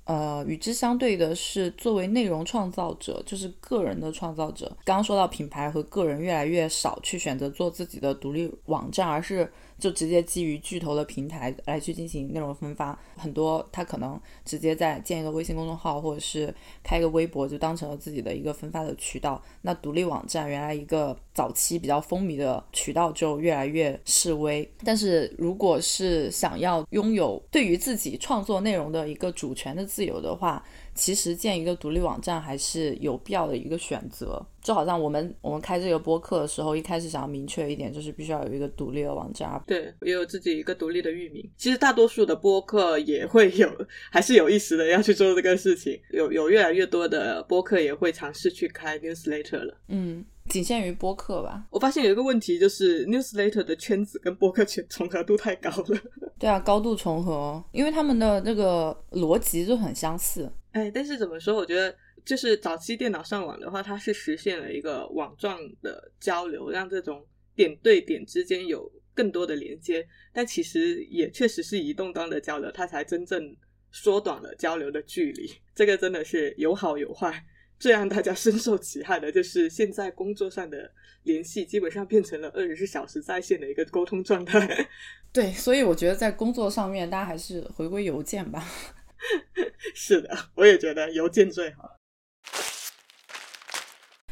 [0.06, 9.48] 呃，与之相对的是，作为内容创造者，就是个人的创造者，刚刚说到品牌和个人越来越少去选择做自己的独立网站，而是。
[9.84, 19.44] 就直接基于巨头的平台来去进行内容分发，很多他可能直接在建一个微信公众号，或者是开一个微博，就当成了自己的一个分发的渠道。
[19.64, 24.66] 那独立网站原来一个早期比较风靡的渠道就越来越式微。
[24.86, 30.64] 但是如果是想要拥有对于自己创作内容的一个主权的自由的话，
[30.96, 34.46] 其实建一个独立网站还是有必要的一个选择。
[34.62, 39.62] 就好像我们我们开这个播客的时候，一开始想要明确一点，就是必须要有一个独立的网站。
[39.68, 41.52] 对，也有自己一个独立的域名。
[41.58, 43.70] 其实大多数的播客也会有，
[44.10, 46.00] 还是有意识的要去做这个事情。
[46.12, 49.78] 有有越来越多的播客也会尝试去开 newsletter 了。
[49.90, 51.66] 嗯，仅限于播客吧。
[51.70, 56.00] 我发现有一个问题，就是 newsletter 的圈子跟播客圈重合度太高了。
[56.40, 60.50] 对啊，高度重合，因为他们的那个逻辑就很相似。
[60.74, 61.56] 哎，但是怎么说？
[61.56, 61.96] 我觉得。
[62.26, 67.22] 就是早期电脑上网的话，它是实现了一个网状的交流，让这种
[67.54, 73.54] 点对点之间有更多的连接，但其实也确实是移动端的交流，它才真正
[73.92, 75.52] 缩短了交流的距离。
[75.76, 77.44] 这个真的是有好有坏。
[77.78, 80.90] 最让大家深受其害的就是现在工作上的
[81.24, 84.88] 联系基本上变成了二十四小时在线的一个沟通状态。
[85.34, 88.66] 对，所以我觉得在工作上面，大家还是回归邮件吧。
[89.94, 91.90] 是的，我也觉得邮件最好。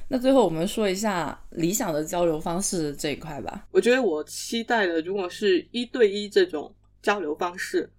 [0.07, 3.65] 那最后我们说一下理想的交流方式这一块吧。
[3.71, 7.89] 我觉得我期待的，如果是一对一这种交流方式，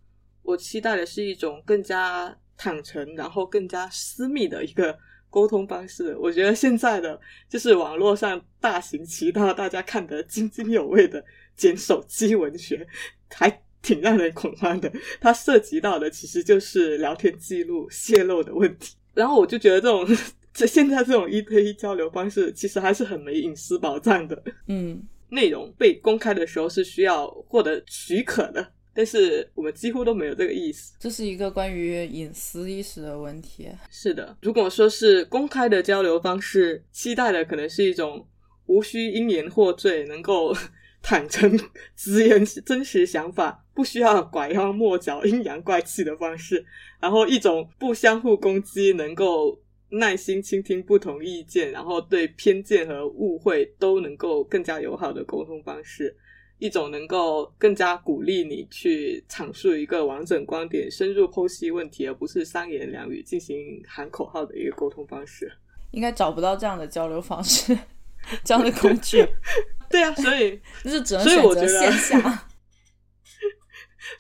[0.42, 4.94] 我期待的是一种更加坦诚，然后更加私密的一个
[5.30, 6.14] 沟通方式。
[6.18, 11.24] 我觉得现在的就是网络上大行其道，大家看得津津有味的
[11.56, 12.86] 捡手机文学，
[13.30, 14.90] 还挺让人恐慌的。
[15.20, 18.94] 它涉及到的其实就是聊天记录泄露的问题。
[19.12, 20.16] 然后我就觉得这种。
[20.54, 24.42] 这现在这种一对一交流方式，其实还是很没隐私保障的。
[24.66, 30.92] 嗯，内容被公开的时候是需要获得许可的，但是我们几乎都没有这个意思。
[31.00, 33.66] 这是一个关于隐私意识的问题。
[33.90, 38.28] 是的，如果说是公开的交流方式，期待的可能是一种
[38.66, 40.54] 无需因言获罪，能够
[41.00, 41.58] 坦诚
[41.96, 46.64] 直言真实想法，不需要拐弯抹角、阴阳怪气的方式，
[47.00, 49.58] 然后一种不相互攻击，能够。
[49.94, 56.16] 耐心倾听不同意见，然后对偏见和误会都能够更加友好的沟通方式，
[56.58, 65.52] 一种能够更加鼓励你去阐述一个完整观点、深入剖析问题，而不是三言两语进行喊口号的一个沟通方式。
[65.90, 67.76] 应该找不到这样的交流方式，
[68.42, 69.22] 这样的工具。
[69.90, 72.48] 对啊，所以就是只能选择线下。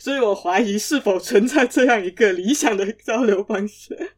[0.02, 4.10] 所以我怀疑是否存在这样一个理想的交流方式。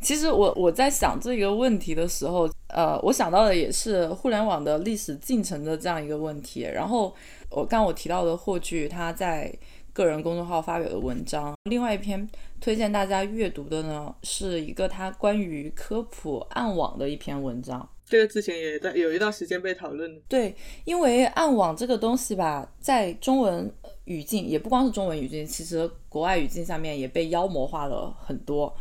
[0.00, 6.62] 其实我我在想这个问题的时候，呃，我想到的也是互联网的历史进程的这样一个问题。
[6.62, 7.14] 然后
[7.50, 9.54] 我刚我提到的霍炬他在
[9.92, 12.26] 个人公众号发表的文章，另外一篇
[12.62, 17.86] 推荐大家阅读的呢，是一个他关于科普暗网的一篇文章。
[18.06, 20.20] 这个之前也在有一段时间被讨论。
[20.26, 20.52] 对，
[20.84, 23.72] 因为暗网这个东西吧，在中文
[24.10, 28.74] 语境也不光是中文语境，其实国外语境下面也被妖魔化了很多。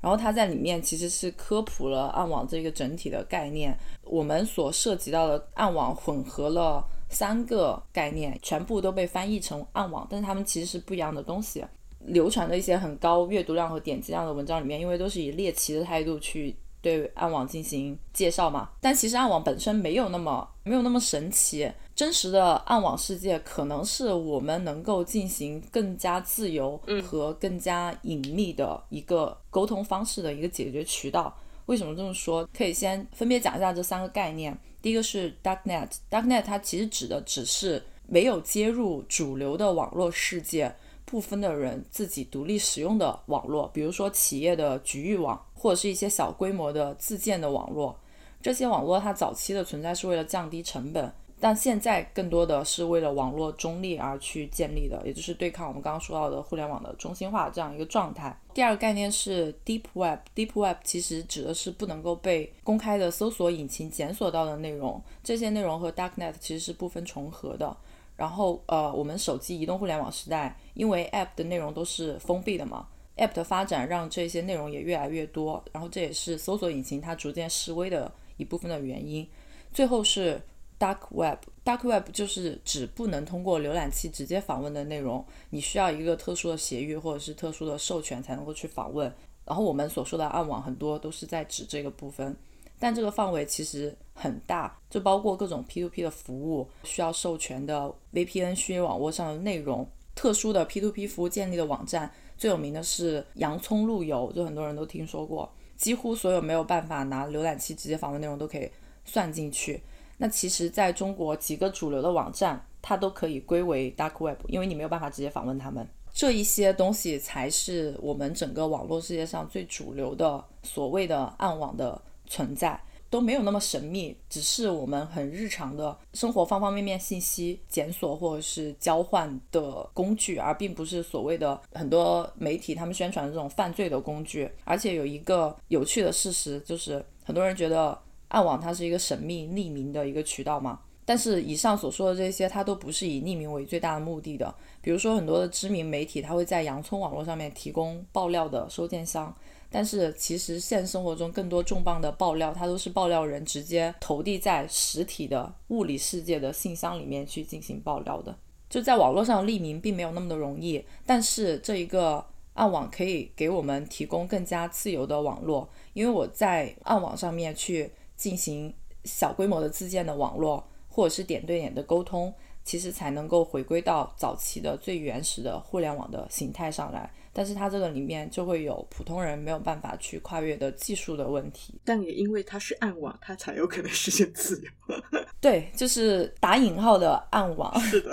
[0.00, 3.76] 然后它在里面其实是科普了暗网这个整体的概念。
[4.04, 11.64] 我们所涉及到的暗网混合了三个概念，全部都被翻译成暗网，但是它们其实是不一样的东西。
[12.04, 16.54] 流传的一些很高阅读量和点击量的文章里面，因为都是以猎奇的态度去。
[16.82, 18.70] 对暗网进行介绍嘛？
[18.80, 21.68] 但其实暗网本身没有那么没有那么神奇。
[21.96, 31.34] 真实的暗网世界可能是我们能够进行更加自由和更加隐秘的一个沟通方式的一个解决渠道。
[31.64, 32.46] 为什么这么说？
[32.54, 34.56] 可以先分别讲一下这三个概念。
[34.82, 40.76] 第一个是 Darknet，Darknet 它其实指的只是没有接入主流的网络世界。
[41.06, 47.96] 部分的人自己独立使用的网络，比如说企业的局域网，或者是一些小规模的自建的网络。
[48.42, 58.36] 这些网络它早期的存在是为了降低成本，但现在更多的是为了网络中立而去建立的，也就是对抗我们刚刚说到的互联网的中心化这样一个状态。
[58.54, 67.76] 第二个概念是 Deep Web，Deep Web 其实指的是不能够被公开的搜索引擎检索到的内容，这些内容和 Darknet 其实是不分重合的。
[68.16, 72.86] 然后，呃，我们手机移动互联网时代，因为 App 的内容都是封闭的嘛
[73.18, 79.28] ，App 的发展让这些内容也越来越多，然后这也是搜索引擎它逐渐式微的一部分的原因。
[79.70, 80.40] 最后是
[80.78, 89.12] Dark Web，Dark Web 就是指不能通过浏览器直接访问的内容，你需要一个特殊的协议或者是特殊的授权才能够去访问。
[89.44, 92.36] 然后我们所说的暗网很多都是在指这个部分。
[92.78, 105.50] 但这个范围其实很大，就包括各种 P2P 的服务需要授权的 VPN 虚拟网络上的内容，特殊的 P2P 服务建立的网站，最有名的是洋葱路由，就很多人都听说过。
[105.76, 108.70] 几乎所有没有办法拿浏览器直接访问内容都可以
[109.06, 109.80] 算进去。
[110.16, 115.86] 那其实在中国几个主流的网站，它都可以归为 Dark Web，因为你没有办法直接访问他们。
[116.12, 122.00] 这一些东西才是我们整个网络世界上最主流的所谓的暗网的。
[122.28, 122.76] 存在
[123.08, 134.50] 都没有那么神秘，只是我们很日常的生活方方面面信息检索或者是交换的工具，而并不是所谓的很多媒体他们宣传的这种犯罪的工具。
[134.64, 137.96] 而且有一个有趣的事实，就是很多人觉得
[138.28, 144.54] 暗网它是一个神秘匿名的一个渠道嘛，但是以上所说的这些，它都不是以匿名为最大的目的的。
[144.80, 149.34] 比如说很多的知名媒体，它会在洋葱网络上面提供爆料的收件箱。
[149.68, 158.34] 但是其实现实生活中更多重磅的爆料，它都是爆料人直接投递在实体的物理世界的信箱里面去进行爆料的。
[158.70, 162.24] 就在网络上匿名并没有那么的容易，但是这一个
[162.54, 172.32] 暗网可以给我们提供更加自由的网络，因为我在暗网上面去进行小规模的自建的网络，或者是点对点的沟通，
[172.64, 177.10] 其实才能够回归到早期的最原始的互联网的形态上来。
[177.32, 181.78] 但是它这个里面就会有普通人没有办法去跨越的技术的问题。
[181.84, 184.96] 但也因为它是暗网，它才有可能实现自由。
[185.38, 187.78] 对，就是打引号的暗网。
[187.84, 188.10] 是的，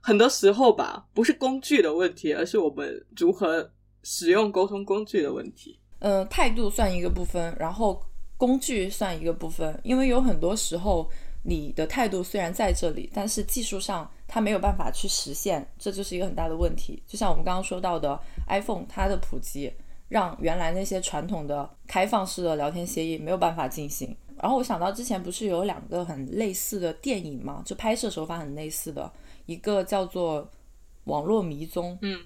[0.00, 3.70] 很多时候吧，不是工具的问题，而是我们如何
[4.04, 5.78] 使用沟通工具的问题。
[5.98, 8.02] 嗯，态度算一个部分，然后
[8.42, 11.08] 工具算一个部分，因为有很多时候
[11.44, 17.00] 你的态度虽然在这里，但是技术上它没有办法去实现，这就是一个很大的问题。
[17.06, 19.72] 就像我们刚刚说到的 iPhone，它的普及
[20.08, 24.16] 让原来那些传统的开放式的聊天协议没有办法进行。
[24.36, 29.08] 然后我想到之前不是有两个很类似的电影嘛，就拍摄手法很类似的，
[29.46, 30.42] 一个叫做
[31.04, 32.18] 《网络迷踪》，嗯，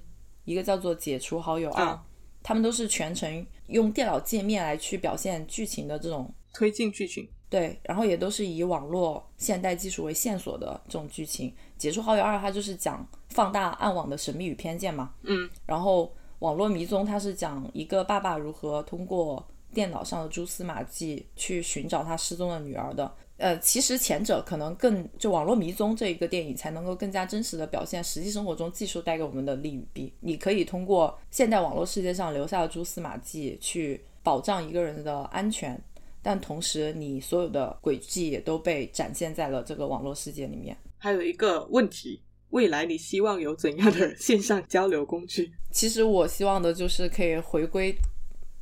[0.47, 2.03] 一个叫做《解除好友二》，啊
[2.47, 7.29] 他们都是全程用电脑界面来去表现剧情的这种推进剧情。
[7.51, 11.53] 对，然后也都是以网络现代技术为线索的这种剧情。
[11.77, 15.13] 解除好友二，它就是讲放大暗网的神秘与偏见嘛。
[15.25, 19.45] 嗯，然后网络迷踪，它是讲一个爸爸如何通过
[19.75, 23.13] 电脑上的蛛丝马迹去寻找他失踪的女儿的。
[23.39, 30.13] 呃，其实前者可能更就网络迷踪这一个电影才能够更加真实的表现实际生活中技术带给我们的利与弊。
[30.21, 35.79] 你可以通过现代网络世界上留下的蛛丝马迹去保障一个人的安全，
[36.23, 40.75] 但同时你所有的轨迹也都被展现在了这个网络世界里面。
[40.97, 45.53] 还有一个问题，未来你希望有怎样的 线上交流工具？
[45.71, 47.95] 其实我希望的就是可以回归，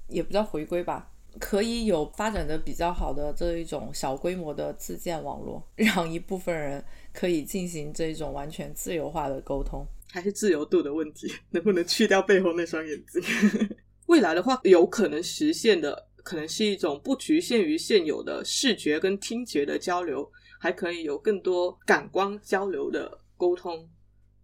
[0.09, 9.87] 也不叫回归吧，可以有发展的比较好的这一种小规模的自建网络， 让一部分人可以进行这种完全自由化的沟通。
[10.11, 13.23] 还是自由度的问题， 能不能去掉背后那双眼睛？
[14.07, 20.31] 未来的话，有可能实现的，可能是一种不局限于现有的视觉跟听觉的交流，
[20.61, 23.89] 还可以有更多感官交流的沟通，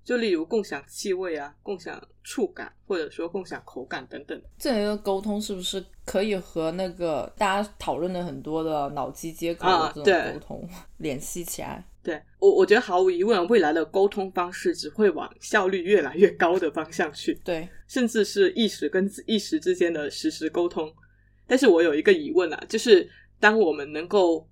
[0.05, 4.41] 就例如共享气味啊、共享触感，或者说共享口感等等。
[4.59, 11.85] 这一个沟通是不是可以和那个大家讨论的很多的脑机接口啊的这对种沟通联系起来？
[12.03, 17.39] 对我，我觉得毫无疑问，未来的沟通方式只会往效率越来越高的方向去。
[17.45, 20.91] 对，甚至是意识跟意识之间的实时沟通。
[21.47, 23.07] 但是我有一个疑问啊，就是
[23.39, 24.49] 当我们能够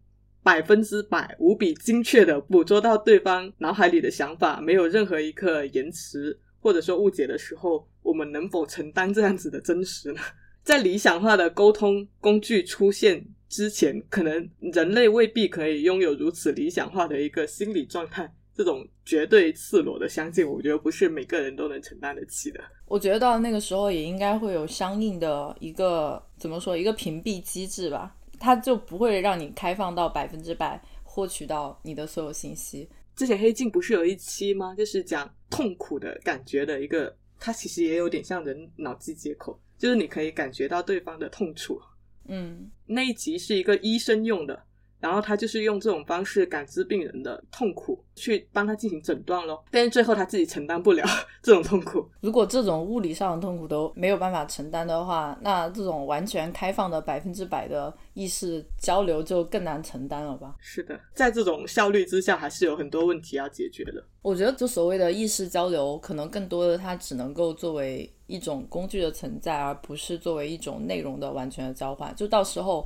[0.48, 10.20] 百分之百、无比精确的捕捉到对方脑海里的想法，没有任何一刻延迟或者说误解的时候，我们能否承担这样子的真实呢？
[10.64, 18.34] 在理想化的沟通工具出现之前，可能人类未必可以拥有如此理想化的一个心理状态。
[18.54, 22.60] 这种绝对赤裸的相信，我觉得不是每个人都能承担得起的。
[22.86, 32.88] 我觉得到那个时候也应该会有相应的一个怎么说一个屏蔽机制吧，它就不会让你开放到百分之百获取到你的所有信息。
[33.16, 34.74] 之前黑镜不是有一期吗？
[34.76, 41.80] 就是讲痛苦的感觉的一个，它其实也有点像人脑机接口，就是你可以感觉到对方的痛楚。
[42.28, 44.62] 嗯，那一集是一个医生用的，
[45.00, 49.64] 然后他就是用这种方式感知病人的痛苦，去帮他进行诊断咯。
[49.70, 51.04] 但是最后他自己承担不了
[51.42, 52.06] 这种痛苦。
[52.20, 60.54] 如果这种物理上的痛苦都没有办法承担的话，那这种完全开放的百分之百的意识交流就更难承担了吧？
[60.58, 64.04] 是的，在这种效率之下，还是有很多问题要解决的。
[64.22, 72.14] 我觉得，就所谓的意识交流，可能更多的它只能够作为一种工具的存在，而不是作为一种内容的完全的交换。
[72.16, 72.84] 就到时候，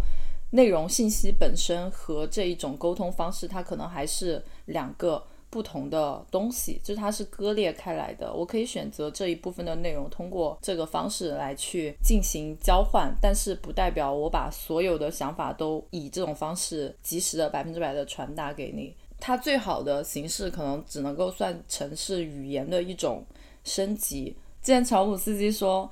[0.53, 8.33] 内容信息本身和这一种沟通方式，它可能还是两个不同的东西，就是它是割裂开来的。
[8.33, 18.95] 我可以选择这一部分的内容，通过这个方式来去进行交换，但是不代表我把所有的想法都以这种方式及时的百分之百的传达给你。
[19.19, 23.25] 它最好的形式可能只能够算成是语言的一种
[23.65, 24.37] 升级。
[24.63, 25.91] 之前乔姆斯基说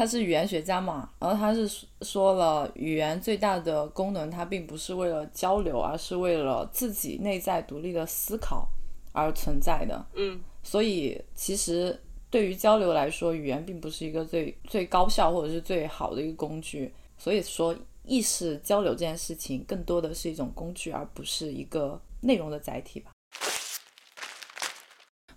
[0.00, 8.66] 他是语言学家嘛，然后他是说了语言最大的功能，它并不是为了交流，而是为了自己内在独立的思考
[9.12, 10.02] 而存在的。
[10.14, 16.90] 嗯，所以其实对于交流来说，语言并不是一个最最高效或者是最好的一个工具。
[17.18, 17.76] 所以说，
[18.06, 23.10] 意识交流这件事情更多的是一种工具，而不是一个内容的载体吧。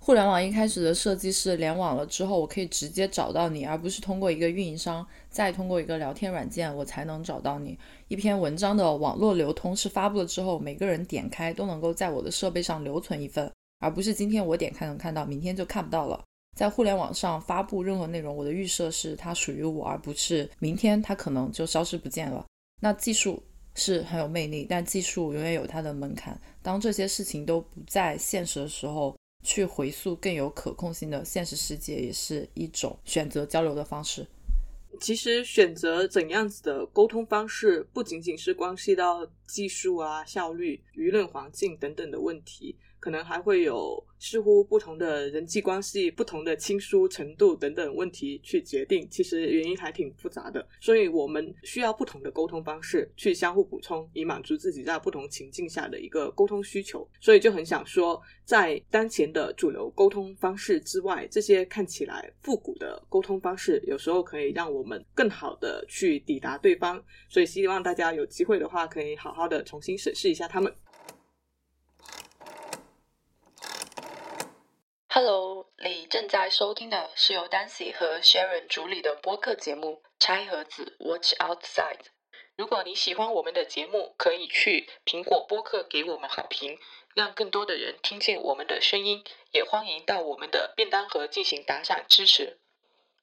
[0.05, 7.79] 互联网一开始的设计是联网了之后，我可以直接找到你，而不是通过一个运营商，再通过一个聊天软件，我才能找到你。
[8.09, 13.49] 一篇文章的网络流通是发布了之后，每个人点开都能够在我的设备上留存一份，
[13.79, 16.21] 而不是今天我点开能看到，明天就看不到了。
[16.57, 22.45] 在互联网上发布任何内容，我的预设是它属于我，而不是明天它可能就消失不见了。
[22.81, 23.41] 那技术
[23.75, 26.37] 是很有魅力，但技术永远有它的门槛。
[26.61, 34.25] 当这些事情都不在现实的时候，去回溯更有可控性的现实世界，也是一种选择交流的方式。
[35.01, 42.75] 其实选择怎样子的沟通方式，不仅仅是关系到技术啊、效率、舆论环境等等的问题。
[42.99, 50.65] 可能还会有似乎不同的人际关系、不同的亲疏程度等等问题去决定，其实原因还挺复杂的。
[50.79, 57.05] 所以我们需要不同的沟通方式去相互补充，以满足自己在不同情境下的一个沟通需求。
[57.19, 67.03] 所以就很想说，在当前的主流沟通方式之外，这些看起来复古的沟通方式，有时候可以让我们更好的去抵达对方。
[67.27, 70.77] 所以希望大家有机会的话，可以好好好的重新审视一下他们。
[75.09, 81.97] Hello，你正在收听的是由 Dancy 和 Sharon 主理的播客节目《拆盒子 Watch Outside》。
[82.55, 86.77] 如果你喜欢我们的节目，可以去苹果播客给我们好评，
[87.15, 89.23] 让更多的人听见我们的声音。
[89.51, 92.59] 也欢迎到我们的便当盒进行打赏支持。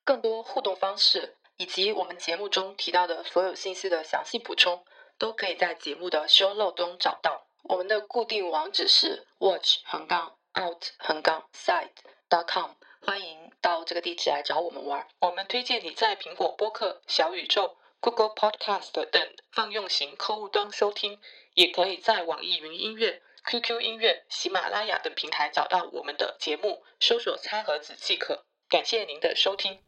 [0.02, 4.84] 更多互动方式以及我们节目中提到的所有信息的详细补充，
[5.20, 7.46] 都可以在节目的 show note 中找到。
[7.62, 10.36] 我们的固定网址是 watch 横杠。
[10.58, 11.90] out 横杠 side
[12.28, 12.72] dot com，
[13.06, 15.06] 欢迎到这个地址来找我们玩。
[15.20, 21.20] 我们推荐你在苹果播客、小宇宙、Google Podcast 等泛用型客户端收听，
[21.54, 28.44] 也可以在网易云音乐、QQ 音乐、喜马拉雅等平台找到我们的节目，搜索“餐盒子”即可。
[28.68, 29.80] 感谢您的收听。